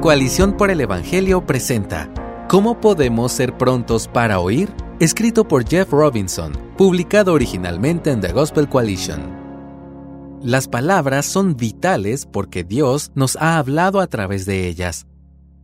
Coalición 0.00 0.56
por 0.56 0.70
el 0.70 0.80
Evangelio 0.80 1.44
presenta 1.44 2.10
¿Cómo 2.48 2.80
podemos 2.80 3.32
ser 3.32 3.58
prontos 3.58 4.08
para 4.08 4.40
oír? 4.40 4.74
Escrito 4.98 5.46
por 5.46 5.68
Jeff 5.68 5.90
Robinson, 5.90 6.52
publicado 6.78 7.34
originalmente 7.34 8.10
en 8.10 8.22
The 8.22 8.32
Gospel 8.32 8.66
Coalition. 8.66 10.40
Las 10.42 10.68
palabras 10.68 11.26
son 11.26 11.54
vitales 11.54 12.24
porque 12.24 12.64
Dios 12.64 13.12
nos 13.14 13.36
ha 13.36 13.58
hablado 13.58 14.00
a 14.00 14.06
través 14.06 14.46
de 14.46 14.68
ellas. 14.68 15.06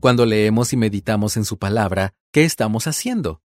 Cuando 0.01 0.27
leemos 0.27 0.75
y 0.75 0.77
meditamos 0.77 1.39
en 1.39 1.47
su 1.47 1.57
palabra, 1.57 2.13
¿qué 2.31 2.45
estamos 2.45 2.87
haciendo? 2.87 3.41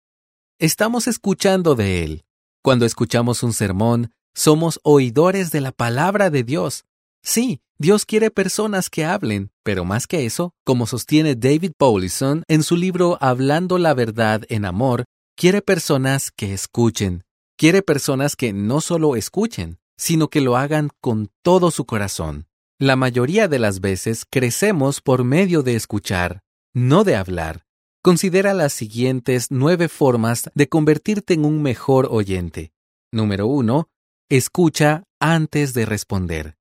Estamos 0.59 1.07
escuchando 1.07 1.77
de 1.77 2.03
Él. 2.03 2.25
Cuando 2.65 2.85
escuchamos 2.85 3.45
un 3.45 3.53
sermón, 3.53 4.13
somos 4.35 4.81
oidores 4.83 5.53
de 5.53 5.61
la 5.61 5.71
palabra 5.71 6.31
de 6.31 6.43
Dios. 6.43 6.85
Sí, 7.23 7.61
Dios 7.79 8.05
quiere 8.07 8.33
personas 8.33 8.91
que 8.91 9.05
hablen, 9.05 9.50
pero 9.63 9.85
más 9.85 10.07
que 10.07 10.27
eso, 10.27 10.53
como 10.65 10.87
sostiene 10.87 11.35
David 11.35 11.73
Paulison 11.77 12.45
en 12.49 12.63
su 12.63 12.77
libro 12.77 13.19
Hablando 13.21 13.79
la 13.79 13.95
verdad 13.95 14.43
en 14.49 14.65
amor, 14.65 15.05
quiere 15.37 15.63
personas 15.63 16.31
que 16.31 16.53
escuchen. 16.53 17.25
Quiere 17.57 17.83
personas 17.83 18.37
que 18.37 18.53
no 18.53 18.81
solo 18.81 19.17
escuchen, 19.17 19.79
sino 19.99 20.29
que 20.29 20.41
lo 20.41 20.57
hagan 20.57 20.91
con 21.01 21.31
todo 21.43 21.71
su 21.71 21.85
corazón. 21.85 22.47
La 22.79 22.97
mayoría 22.97 23.49
de 23.49 23.59
las 23.59 23.81
veces 23.81 24.25
crecemos 24.29 25.03
por 25.03 25.25
medio 25.25 25.63
de 25.63 25.75
escuchar, 25.75 26.41
no 26.73 27.05
de 27.05 27.17
hablar. 27.17 27.67
Considera 28.03 28.55
las 28.55 28.73
siguientes 28.73 29.49
nueve 29.51 29.89
formas 29.89 30.51
de 30.55 30.69
convertirte 30.71 31.35
en 31.35 31.45
un 31.45 31.61
mejor 31.61 32.09
oyente. 32.11 32.73
Número 33.13 33.47
uno, 33.47 33.91
escucha 34.31 35.05
antes 35.21 35.75
de 35.75 35.85
responder. 35.85 36.57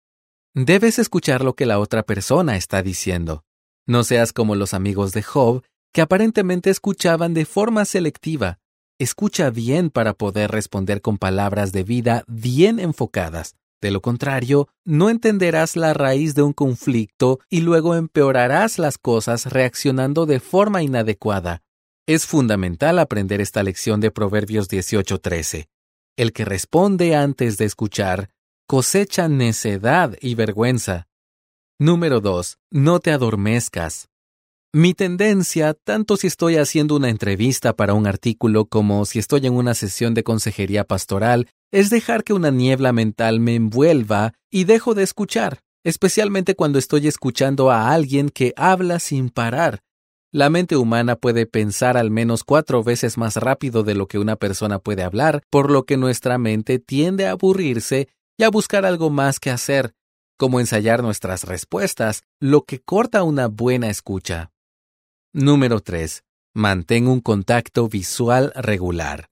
Debes 0.55 0.97
escuchar 0.97 1.43
lo 1.43 1.53
que 1.53 1.67
la 1.67 1.77
otra 1.77 2.01
persona 2.01 2.57
está 2.57 2.81
diciendo. 2.81 3.43
No 3.85 4.03
seas 4.03 4.33
como 4.33 4.55
los 4.55 4.73
amigos 4.73 5.11
de 5.11 5.21
Job, 5.21 5.63
que 5.93 6.01
aparentemente 6.01 6.71
escuchaban 6.71 7.35
de 7.35 7.45
forma 7.45 7.85
selectiva. 7.85 8.59
Escucha 8.97 9.51
bien 9.51 9.91
para 9.91 10.15
poder 10.15 10.49
responder 10.49 11.01
con 11.01 11.19
palabras 11.19 11.71
de 11.71 11.83
vida 11.83 12.23
bien 12.27 12.79
enfocadas. 12.79 13.55
De 13.79 13.91
lo 13.91 14.01
contrario, 14.01 14.67
no 14.85 15.11
entenderás 15.11 15.75
la 15.75 15.93
raíz 15.93 16.33
de 16.33 16.41
un 16.41 16.53
conflicto 16.53 17.39
y 17.49 17.61
luego 17.61 17.95
empeorarás 17.95 18.79
las 18.79 18.97
cosas 18.97 19.45
reaccionando 19.45 20.25
de 20.25 20.39
forma 20.39 20.81
inadecuada. 20.81 21.61
Es 22.07 22.25
fundamental 22.25 22.97
aprender 22.97 23.39
esta 23.39 23.61
lección 23.61 24.01
de 24.01 24.09
Proverbios 24.09 24.67
18:13. 24.67 25.69
El 26.17 26.33
que 26.33 26.43
responde 26.43 27.15
antes 27.15 27.57
de 27.57 27.65
escuchar 27.65 28.31
cosecha 28.69 29.27
necedad 29.27 30.15
y 30.21 30.35
vergüenza. 30.35 31.07
Número 31.79 32.21
2. 32.21 32.59
No 32.69 32.99
te 32.99 33.11
adormezcas. 33.11 34.09
Mi 34.71 34.93
tendencia, 34.93 35.73
tanto 35.73 36.17
si 36.17 36.27
estoy 36.27 36.57
haciendo 36.57 36.95
una 36.95 37.09
entrevista 37.09 37.75
para 37.75 37.95
un 37.95 38.05
artículo 38.05 38.65
como 38.65 39.05
si 39.05 39.17
estoy 39.17 39.47
en 39.47 39.55
una 39.55 39.73
sesión 39.73 40.13
de 40.13 40.23
consejería 40.23 40.83
pastoral, 40.83 41.47
es 41.71 41.89
dejar 41.89 42.23
que 42.23 42.33
una 42.33 42.51
niebla 42.51 42.93
mental 42.93 43.39
me 43.39 43.55
envuelva 43.55 44.33
y 44.51 44.65
dejo 44.65 44.93
de 44.93 45.01
escuchar, 45.01 45.61
especialmente 45.83 46.53
cuando 46.53 46.77
estoy 46.77 47.07
escuchando 47.07 47.71
a 47.71 47.91
alguien 47.91 48.29
que 48.29 48.53
habla 48.55 48.99
sin 48.99 49.31
parar. 49.31 49.79
La 50.31 50.51
mente 50.51 50.75
humana 50.75 51.15
puede 51.15 51.47
pensar 51.47 51.97
al 51.97 52.11
menos 52.11 52.43
cuatro 52.43 52.83
veces 52.83 53.17
más 53.17 53.35
rápido 53.37 53.81
de 53.81 53.95
lo 53.95 54.07
que 54.07 54.19
una 54.19 54.35
persona 54.35 54.77
puede 54.77 55.01
hablar, 55.01 55.41
por 55.49 55.71
lo 55.71 55.85
que 55.85 55.97
nuestra 55.97 56.37
mente 56.37 56.77
tiende 56.77 57.25
a 57.25 57.31
aburrirse 57.31 58.09
y 58.39 58.45
a 58.45 58.49
buscar 58.49 58.85
algo 58.85 59.09
más 59.09 59.37
que 59.37 59.51
hacer, 59.51 59.93
como 60.37 60.61
ensayar 60.61 61.03
nuestras 61.03 61.43
respuestas, 61.43 62.23
lo 62.39 62.63
que 62.63 62.79
corta 62.79 63.23
una 63.23 63.47
buena 63.47 63.89
escucha. 63.89 64.51
Número 65.33 65.81
3. 65.81 66.23
Mantén 66.55 67.09
un 67.09 67.19
contacto 67.19 67.89
visual 67.89 68.53
regular. 68.55 69.27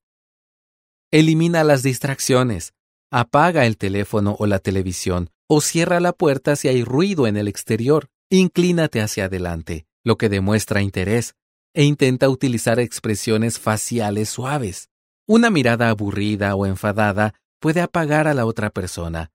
Elimina 1.10 1.64
las 1.64 1.82
distracciones. 1.82 2.74
Apaga 3.10 3.64
el 3.64 3.78
teléfono 3.78 4.36
o 4.38 4.46
la 4.46 4.58
televisión 4.58 5.30
o 5.48 5.62
cierra 5.62 6.00
la 6.00 6.12
puerta 6.12 6.54
si 6.54 6.68
hay 6.68 6.84
ruido 6.84 7.26
en 7.26 7.38
el 7.38 7.48
exterior. 7.48 8.10
Inclínate 8.28 9.00
hacia 9.00 9.24
adelante, 9.24 9.86
lo 10.04 10.18
que 10.18 10.28
demuestra 10.28 10.82
interés, 10.82 11.34
e 11.72 11.84
intenta 11.84 12.28
utilizar 12.28 12.78
expresiones 12.78 13.58
faciales 13.58 14.28
suaves. 14.28 14.90
Una 15.26 15.48
mirada 15.48 15.88
aburrida 15.88 16.54
o 16.54 16.66
enfadada 16.66 17.32
puede 17.60 17.80
apagar 17.80 18.28
a 18.28 18.34
la 18.34 18.46
otra 18.46 18.70
persona. 18.70 19.30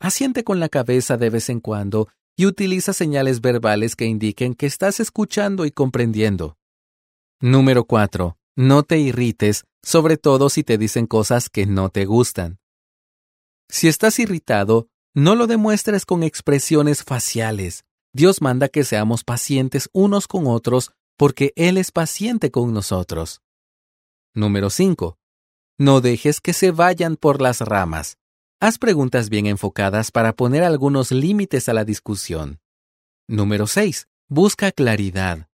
Asiente 0.00 0.44
con 0.44 0.60
la 0.60 0.68
cabeza 0.68 1.16
de 1.16 1.30
vez 1.30 1.48
en 1.48 1.60
cuando 1.60 2.08
y 2.36 2.46
utiliza 2.46 2.92
señales 2.92 3.40
verbales 3.40 3.96
que 3.96 4.04
indiquen 4.04 4.54
que 4.54 4.66
estás 4.66 5.00
escuchando 5.00 5.64
y 5.64 5.70
comprendiendo. 5.70 6.58
Número 7.40 7.84
4. 7.84 8.36
No 8.56 8.82
te 8.82 8.98
irrites, 8.98 9.64
sobre 9.82 10.16
todo 10.16 10.48
si 10.50 10.62
te 10.62 10.78
dicen 10.78 11.06
cosas 11.06 11.48
que 11.48 11.66
no 11.66 11.88
te 11.90 12.04
gustan. 12.04 12.58
Si 13.68 13.88
estás 13.88 14.18
irritado, 14.18 14.88
no 15.14 15.34
lo 15.34 15.46
demuestres 15.46 16.04
con 16.04 16.22
expresiones 16.22 17.02
faciales. 17.02 17.84
Dios 18.12 18.40
manda 18.40 18.68
que 18.68 18.84
seamos 18.84 19.24
pacientes 19.24 19.90
unos 19.92 20.28
con 20.28 20.46
otros 20.46 20.92
porque 21.16 21.52
Él 21.56 21.78
es 21.78 21.90
paciente 21.90 22.50
con 22.50 22.72
nosotros. 22.72 23.42
Número 24.34 24.70
5. 24.70 25.18
No 25.78 26.00
dejes 26.00 26.40
que 26.40 26.54
se 26.54 26.70
vayan 26.70 27.16
por 27.16 27.42
las 27.42 27.60
ramas. 27.60 28.16
Haz 28.60 28.78
preguntas 28.78 29.28
bien 29.28 29.46
enfocadas 29.46 30.10
para 30.10 30.34
poner 30.34 30.64
algunos 30.64 31.12
límites 31.12 31.68
a 31.68 31.74
la 31.74 31.84
discusión. 31.84 32.60
Número 33.28 33.66
6. 33.66 34.08
Busca 34.28 34.72
claridad. 34.72 35.48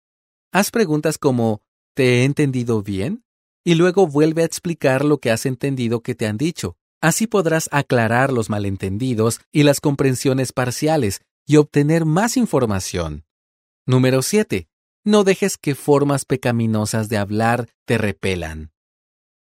Haz 0.53 0.71
preguntas 0.71 1.17
como 1.17 1.63
¿Te 1.95 2.21
he 2.21 2.25
entendido 2.25 2.83
bien? 2.83 3.25
Y 3.65 3.75
luego 3.75 4.07
vuelve 4.07 4.43
a 4.43 4.45
explicar 4.45 5.05
lo 5.05 5.19
que 5.19 5.31
has 5.31 5.47
entendido 5.47 6.03
que 6.03 6.15
te 6.15 6.27
han 6.27 6.37
dicho. 6.37 6.77
Así 7.01 7.27
podrás 7.27 7.69
aclarar 7.73 8.33
los 8.33 8.51
malentendidos 8.51 9.41
y 9.51 9.63
las 9.63 9.81
comprensiones 9.81 10.53
parciales 10.53 11.23
y 11.47 11.57
obtener 11.57 12.05
más 12.05 12.37
información. 12.37 13.25
Número 13.87 14.21
7. 14.23 14.69
No 15.05 15.25
dejes 15.25 15.57
que 15.57 15.75
formas 15.75 16.27
pecaminosas 16.27 17.09
de 17.09 17.17
hablar 17.17 17.69
te 17.87 17.97
repelan. 17.97 18.71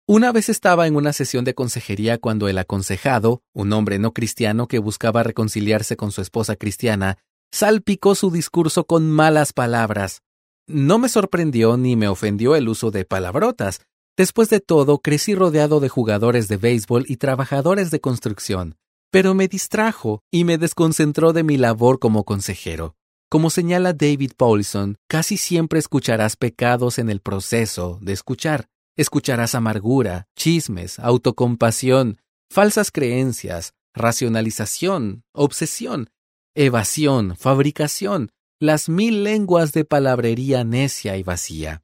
Una 0.09 0.31
vez 0.31 0.49
estaba 0.49 0.87
en 0.87 0.95
una 0.95 1.13
sesión 1.13 1.45
de 1.45 1.57
consejería 1.57 2.19
cuando 2.19 2.47
el 2.47 2.59
aconsejado, 2.59 3.43
un 3.53 3.73
hombre 3.73 3.99
no 3.99 4.13
cristiano 4.13 4.69
que 4.69 4.79
buscaba 4.79 5.25
reconciliarse 5.25 5.97
con 5.97 6.13
su 6.13 6.21
esposa 6.21 6.55
cristiana, 6.55 7.19
salpicó 7.51 8.15
su 8.15 8.31
discurso 8.31 8.87
con 8.87 9.11
malas 9.11 9.53
palabras. 9.53 10.23
No 10.69 10.99
me 10.99 11.09
sorprendió 11.09 11.77
ni 11.77 11.97
me 11.97 12.07
ofendió 12.07 12.55
el 12.55 12.69
uso 12.69 12.93
de 12.93 13.05
palabrotas. 13.05 13.81
Después 14.17 14.49
de 14.49 14.61
todo, 14.61 15.01
crecí 15.01 15.35
rodeado 15.35 15.81
de 15.81 15.89
jugadores 15.89 16.47
de 16.47 16.57
béisbol 16.57 17.05
y 17.09 17.17
trabajadores 17.17 17.91
de 17.91 18.01
construcción, 18.01 18.77
pero 19.11 19.35
me 19.35 19.49
distrajo 19.49 20.23
y 20.31 20.45
me 20.45 20.57
desconcentró 20.57 21.33
de 21.33 21.43
mi 21.43 21.57
labor 21.57 21.99
como 21.99 22.23
consejero. 22.23 22.95
Como 23.29 23.51
señala 23.51 23.93
David 23.93 24.35
Paulson, 24.37 24.99
casi 25.09 25.37
siempre 25.37 25.81
escucharás 25.81 26.37
pecados 26.37 27.01
en 27.01 27.11
el 27.11 27.21
proceso 27.21 27.99
de 28.01 28.13
escuchar. 28.13 28.69
Escucharás 28.97 29.55
amargura, 29.55 30.27
chismes, 30.35 30.99
autocompasión, 30.99 32.19
falsas 32.51 32.91
creencias, 32.91 33.75
racionalización, 33.95 35.23
obsesión, 35.33 36.09
evasión, 36.55 37.37
fabricación, 37.37 38.31
las 38.59 38.89
mil 38.89 39.23
lenguas 39.23 39.73
de 39.73 39.85
palabrería 39.85 40.65
necia 40.65 41.19
y 41.19 41.23
vacía. 41.23 41.83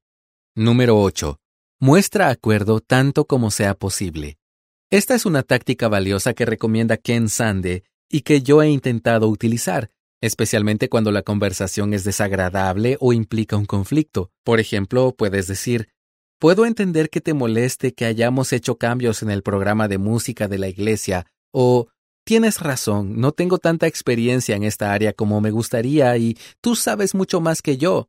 Número 0.54 0.98
8. 0.98 1.38
Muestra 1.80 2.30
acuerdo 2.30 2.80
tanto 2.80 3.26
como 3.26 3.50
sea 3.50 3.74
posible. 3.74 4.38
Esta 4.90 5.14
es 5.14 5.26
una 5.26 5.42
táctica 5.42 5.88
valiosa 5.88 6.32
que 6.32 6.46
recomienda 6.46 6.96
Ken 6.96 7.28
Sande 7.28 7.84
y 8.10 8.22
que 8.22 8.40
yo 8.40 8.62
he 8.62 8.70
intentado 8.70 9.28
utilizar, 9.28 9.90
especialmente 10.22 10.88
cuando 10.88 11.12
la 11.12 11.22
conversación 11.22 11.92
es 11.92 12.04
desagradable 12.04 12.96
o 13.00 13.12
implica 13.12 13.56
un 13.56 13.66
conflicto. 13.66 14.30
Por 14.44 14.60
ejemplo, 14.60 15.14
puedes 15.14 15.46
decir, 15.46 15.88
Puedo 16.42 16.66
entender 16.66 17.08
que 17.08 17.20
te 17.20 17.34
moleste 17.34 17.94
que 17.94 18.04
hayamos 18.04 18.52
hecho 18.52 18.76
cambios 18.76 19.22
en 19.22 19.30
el 19.30 19.44
programa 19.44 19.86
de 19.86 19.98
música 19.98 20.48
de 20.48 20.58
la 20.58 20.66
iglesia, 20.66 21.24
o 21.52 21.86
tienes 22.24 22.58
razón, 22.58 23.20
no 23.20 23.30
tengo 23.30 23.58
tanta 23.58 23.86
experiencia 23.86 24.56
en 24.56 24.64
esta 24.64 24.92
área 24.92 25.12
como 25.12 25.40
me 25.40 25.52
gustaría 25.52 26.16
y 26.16 26.36
tú 26.60 26.74
sabes 26.74 27.14
mucho 27.14 27.40
más 27.40 27.62
que 27.62 27.76
yo. 27.76 28.08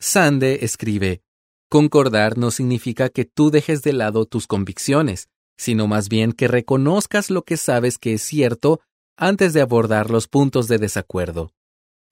Sande 0.00 0.60
escribe, 0.62 1.20
Concordar 1.68 2.38
no 2.38 2.50
significa 2.50 3.10
que 3.10 3.26
tú 3.26 3.50
dejes 3.50 3.82
de 3.82 3.92
lado 3.92 4.24
tus 4.24 4.46
convicciones, 4.46 5.28
sino 5.58 5.86
más 5.86 6.08
bien 6.08 6.32
que 6.32 6.48
reconozcas 6.48 7.28
lo 7.28 7.42
que 7.42 7.58
sabes 7.58 7.98
que 7.98 8.14
es 8.14 8.22
cierto 8.22 8.80
antes 9.18 9.52
de 9.52 9.60
abordar 9.60 10.08
los 10.08 10.26
puntos 10.26 10.68
de 10.68 10.78
desacuerdo. 10.78 11.52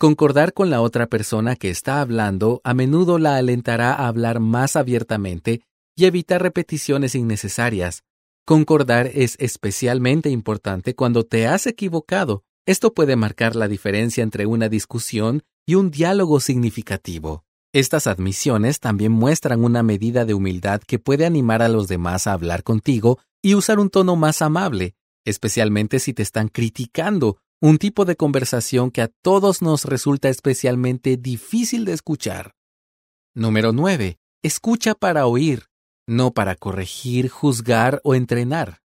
Concordar 0.02 0.52
con 0.52 0.68
la 0.68 0.80
otra 0.80 1.06
persona 1.06 1.54
que 1.54 1.70
está 1.70 2.00
hablando 2.00 2.60
a 2.64 2.74
menudo 2.74 3.20
la 3.20 3.36
alentará 3.36 3.94
a 3.94 4.08
hablar 4.08 4.40
más 4.40 4.74
abiertamente 4.74 5.62
y 5.94 6.06
evitar 6.06 6.42
repeticiones 6.42 7.14
innecesarias. 7.14 8.02
Concordar 8.44 9.12
es 9.14 9.36
especialmente 9.38 10.28
importante 10.28 10.96
cuando 10.96 11.22
te 11.22 11.46
has 11.46 11.68
equivocado. 11.68 12.42
Esto 12.66 12.94
puede 12.94 13.14
marcar 13.14 13.54
la 13.54 13.68
diferencia 13.68 14.24
entre 14.24 14.44
una 14.44 14.68
discusión 14.68 15.44
y 15.66 15.76
un 15.76 15.92
diálogo 15.92 16.40
significativo. 16.40 17.44
Estas 17.72 18.08
admisiones 18.08 18.80
también 18.80 19.12
muestran 19.12 19.62
una 19.62 19.84
medida 19.84 20.24
de 20.24 20.34
humildad 20.34 20.82
que 20.84 20.98
puede 20.98 21.26
animar 21.26 21.62
a 21.62 21.68
los 21.68 21.86
demás 21.86 22.26
a 22.26 22.32
hablar 22.32 22.64
contigo 22.64 23.20
y 23.40 23.54
usar 23.54 23.78
un 23.78 23.88
tono 23.88 24.16
más 24.16 24.42
amable, 24.42 24.96
especialmente 25.24 26.00
si 26.00 26.12
te 26.12 26.24
están 26.24 26.48
criticando, 26.48 27.38
un 27.62 27.78
tipo 27.78 28.04
de 28.04 28.16
conversación 28.16 28.90
que 28.90 29.02
a 29.02 29.08
todos 29.22 29.62
nos 29.62 29.84
resulta 29.84 30.28
especialmente 30.28 31.16
difícil 31.16 31.84
de 31.84 31.92
escuchar. 31.92 32.56
Número 33.36 33.72
9. 33.72 34.18
Escucha 34.42 34.96
para 34.96 35.26
oír, 35.28 35.66
no 36.04 36.32
para 36.32 36.56
corregir, 36.56 37.28
juzgar 37.28 38.00
o 38.02 38.16
entrenar. 38.16 38.80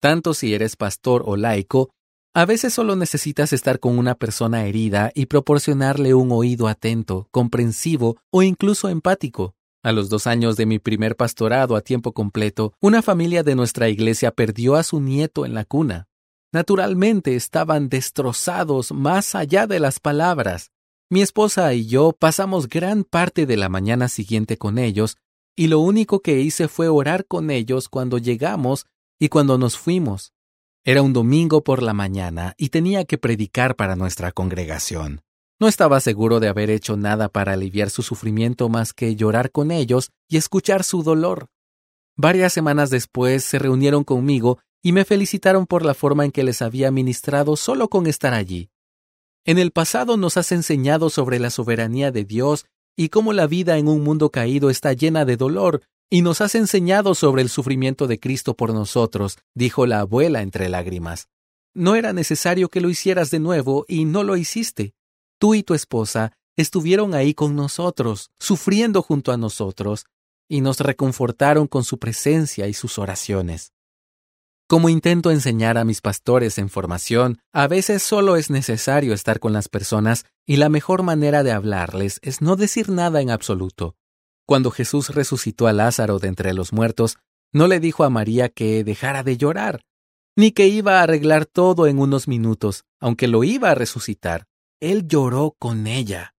Tanto 0.00 0.34
si 0.34 0.52
eres 0.52 0.74
pastor 0.74 1.22
o 1.26 1.36
laico, 1.36 1.90
a 2.34 2.44
veces 2.44 2.74
solo 2.74 2.96
necesitas 2.96 3.52
estar 3.52 3.78
con 3.78 3.96
una 3.96 4.16
persona 4.16 4.66
herida 4.66 5.12
y 5.14 5.26
proporcionarle 5.26 6.12
un 6.14 6.32
oído 6.32 6.66
atento, 6.66 7.28
comprensivo 7.30 8.16
o 8.32 8.42
incluso 8.42 8.88
empático. 8.88 9.54
A 9.84 9.92
los 9.92 10.08
dos 10.08 10.26
años 10.26 10.56
de 10.56 10.66
mi 10.66 10.80
primer 10.80 11.14
pastorado 11.14 11.76
a 11.76 11.82
tiempo 11.82 12.12
completo, 12.12 12.72
una 12.80 13.00
familia 13.00 13.44
de 13.44 13.54
nuestra 13.54 13.88
iglesia 13.88 14.32
perdió 14.32 14.74
a 14.74 14.82
su 14.82 15.00
nieto 15.00 15.46
en 15.46 15.54
la 15.54 15.64
cuna. 15.64 16.08
Naturalmente 16.52 17.36
estaban 17.36 17.88
destrozados 17.88 18.92
más 18.92 19.34
allá 19.34 19.66
de 19.66 19.80
las 19.80 20.00
palabras. 20.00 20.70
Mi 21.10 21.20
esposa 21.20 21.72
y 21.74 21.86
yo 21.86 22.12
pasamos 22.12 22.68
gran 22.68 23.04
parte 23.04 23.46
de 23.46 23.56
la 23.56 23.68
mañana 23.68 24.08
siguiente 24.08 24.56
con 24.56 24.78
ellos, 24.78 25.16
y 25.56 25.66
lo 25.66 25.80
único 25.80 26.20
que 26.20 26.40
hice 26.40 26.68
fue 26.68 26.88
orar 26.88 27.26
con 27.26 27.50
ellos 27.50 27.88
cuando 27.88 28.18
llegamos 28.18 28.86
y 29.18 29.28
cuando 29.28 29.58
nos 29.58 29.76
fuimos. 29.76 30.32
Era 30.84 31.02
un 31.02 31.12
domingo 31.12 31.64
por 31.64 31.82
la 31.82 31.92
mañana 31.92 32.54
y 32.56 32.70
tenía 32.70 33.04
que 33.04 33.18
predicar 33.18 33.76
para 33.76 33.96
nuestra 33.96 34.32
congregación. 34.32 35.20
No 35.60 35.66
estaba 35.66 36.00
seguro 36.00 36.40
de 36.40 36.48
haber 36.48 36.70
hecho 36.70 36.96
nada 36.96 37.28
para 37.28 37.54
aliviar 37.54 37.90
su 37.90 38.02
sufrimiento 38.02 38.68
más 38.68 38.92
que 38.92 39.16
llorar 39.16 39.50
con 39.50 39.70
ellos 39.70 40.12
y 40.28 40.36
escuchar 40.36 40.84
su 40.84 41.02
dolor. 41.02 41.48
Varias 42.16 42.52
semanas 42.52 42.90
después 42.90 43.44
se 43.44 43.58
reunieron 43.58 44.04
conmigo 44.04 44.60
y 44.82 44.92
me 44.92 45.04
felicitaron 45.04 45.66
por 45.66 45.84
la 45.84 45.94
forma 45.94 46.24
en 46.24 46.30
que 46.30 46.44
les 46.44 46.62
había 46.62 46.90
ministrado 46.90 47.56
solo 47.56 47.88
con 47.88 48.06
estar 48.06 48.34
allí. 48.34 48.70
En 49.44 49.58
el 49.58 49.70
pasado 49.70 50.16
nos 50.16 50.36
has 50.36 50.52
enseñado 50.52 51.10
sobre 51.10 51.38
la 51.38 51.50
soberanía 51.50 52.10
de 52.10 52.24
Dios 52.24 52.66
y 52.96 53.08
cómo 53.08 53.32
la 53.32 53.46
vida 53.46 53.78
en 53.78 53.88
un 53.88 54.02
mundo 54.02 54.30
caído 54.30 54.70
está 54.70 54.92
llena 54.92 55.24
de 55.24 55.36
dolor, 55.36 55.82
y 56.10 56.22
nos 56.22 56.40
has 56.40 56.54
enseñado 56.54 57.14
sobre 57.14 57.42
el 57.42 57.48
sufrimiento 57.48 58.06
de 58.06 58.18
Cristo 58.18 58.54
por 58.54 58.72
nosotros, 58.72 59.38
dijo 59.54 59.86
la 59.86 60.00
abuela 60.00 60.42
entre 60.42 60.68
lágrimas. 60.68 61.28
No 61.74 61.94
era 61.94 62.12
necesario 62.12 62.68
que 62.70 62.80
lo 62.80 62.90
hicieras 62.90 63.30
de 63.30 63.38
nuevo 63.38 63.84
y 63.88 64.04
no 64.04 64.24
lo 64.24 64.36
hiciste. 64.36 64.94
Tú 65.38 65.54
y 65.54 65.62
tu 65.62 65.74
esposa 65.74 66.32
estuvieron 66.56 67.14
ahí 67.14 67.34
con 67.34 67.54
nosotros, 67.54 68.30
sufriendo 68.40 69.00
junto 69.02 69.30
a 69.30 69.36
nosotros, 69.36 70.06
y 70.48 70.60
nos 70.60 70.80
reconfortaron 70.80 71.68
con 71.68 71.84
su 71.84 71.98
presencia 71.98 72.66
y 72.66 72.74
sus 72.74 72.98
oraciones. 72.98 73.72
Como 74.68 74.90
intento 74.90 75.30
enseñar 75.30 75.78
a 75.78 75.84
mis 75.86 76.02
pastores 76.02 76.58
en 76.58 76.68
formación, 76.68 77.38
a 77.54 77.68
veces 77.68 78.02
solo 78.02 78.36
es 78.36 78.50
necesario 78.50 79.14
estar 79.14 79.40
con 79.40 79.54
las 79.54 79.70
personas 79.70 80.26
y 80.46 80.56
la 80.56 80.68
mejor 80.68 81.02
manera 81.02 81.42
de 81.42 81.52
hablarles 81.52 82.18
es 82.22 82.42
no 82.42 82.54
decir 82.54 82.90
nada 82.90 83.22
en 83.22 83.30
absoluto. 83.30 83.96
Cuando 84.46 84.70
Jesús 84.70 85.08
resucitó 85.08 85.68
a 85.68 85.72
Lázaro 85.72 86.18
de 86.18 86.28
entre 86.28 86.52
los 86.52 86.74
muertos, 86.74 87.16
no 87.50 87.66
le 87.66 87.80
dijo 87.80 88.04
a 88.04 88.10
María 88.10 88.50
que 88.50 88.84
dejara 88.84 89.22
de 89.22 89.38
llorar, 89.38 89.80
ni 90.36 90.52
que 90.52 90.68
iba 90.68 91.00
a 91.00 91.04
arreglar 91.04 91.46
todo 91.46 91.86
en 91.86 91.98
unos 91.98 92.28
minutos, 92.28 92.84
aunque 93.00 93.26
lo 93.26 93.44
iba 93.44 93.70
a 93.70 93.74
resucitar. 93.74 94.44
Él 94.80 95.08
lloró 95.08 95.56
con 95.58 95.86
ella. 95.86 96.34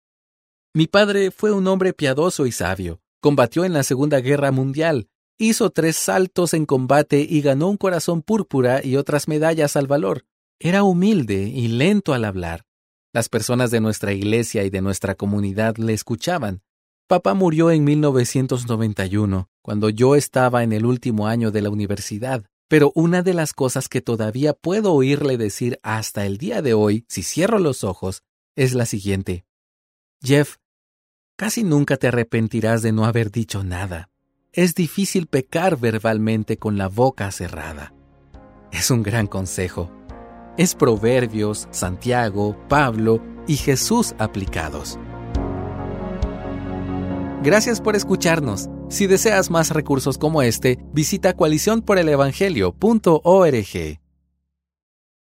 Mi 0.71 0.85
padre 0.85 1.31
fue 1.31 1.51
un 1.51 1.67
hombre 1.67 1.93
piadoso 1.93 2.45
y 2.45 2.51
sabio. 2.51 3.01
Combatió 3.21 3.65
en 3.65 3.73
la 3.73 3.81
Segunda 3.81 4.19
Guerra 4.19 4.51
Mundial, 4.51 5.09
hizo 5.39 5.71
tres 5.71 5.95
saltos 5.95 6.53
en 6.53 6.65
combate 6.65 7.25
y 7.27 7.41
ganó 7.41 7.69
un 7.69 7.77
corazón 7.77 8.21
púrpura 8.21 8.85
y 8.85 8.97
otras 8.97 9.27
medallas 9.27 9.75
al 9.75 9.87
valor. 9.87 10.25
Era 10.59 10.83
humilde 10.83 11.43
y 11.43 11.69
lento 11.69 12.13
al 12.13 12.25
hablar. 12.25 12.65
Las 13.13 13.29
personas 13.29 13.71
de 13.71 13.79
nuestra 13.79 14.13
iglesia 14.13 14.65
y 14.65 14.69
de 14.69 14.81
nuestra 14.81 15.15
comunidad 15.15 15.77
le 15.77 15.93
escuchaban. 15.93 16.61
Papá 17.07 17.33
murió 17.33 17.71
en 17.71 17.85
1991, 17.85 19.49
cuando 19.63 19.89
yo 19.89 20.15
estaba 20.15 20.61
en 20.63 20.73
el 20.73 20.85
último 20.85 21.25
año 21.25 21.49
de 21.49 21.61
la 21.61 21.71
universidad, 21.71 22.45
pero 22.67 22.91
una 22.93 23.23
de 23.23 23.33
las 23.33 23.53
cosas 23.53 23.89
que 23.89 24.01
todavía 24.01 24.53
puedo 24.53 24.93
oírle 24.93 25.37
decir 25.37 25.79
hasta 25.81 26.25
el 26.27 26.37
día 26.37 26.61
de 26.61 26.75
hoy, 26.75 27.05
si 27.07 27.23
cierro 27.23 27.57
los 27.57 27.83
ojos, 27.83 28.21
es 28.55 28.75
la 28.75 28.85
siguiente. 28.85 29.45
Jeff, 30.21 30.57
casi 31.35 31.63
nunca 31.63 31.97
te 31.97 32.09
arrepentirás 32.09 32.83
de 32.83 32.91
no 32.91 33.05
haber 33.05 33.31
dicho 33.31 33.63
nada. 33.63 34.11
Es 34.51 34.73
difícil 34.73 35.27
pecar 35.27 35.77
verbalmente 35.77 36.57
con 36.57 36.79
la 36.79 36.87
boca 36.87 37.31
cerrada. 37.31 37.93
Es 38.71 38.89
un 38.89 39.03
gran 39.03 39.27
consejo. 39.27 39.91
Es 40.57 40.73
Proverbios, 40.73 41.67
Santiago, 41.69 42.57
Pablo 42.67 43.21
y 43.47 43.57
Jesús 43.57 44.15
aplicados. 44.17 44.97
Gracias 47.43 47.79
por 47.79 47.95
escucharnos. 47.95 48.69
Si 48.89 49.05
deseas 49.05 49.51
más 49.51 49.69
recursos 49.69 50.17
como 50.17 50.41
este, 50.41 50.79
visita 50.93 51.35
coaliciónporelevangelio.org. 51.35 53.99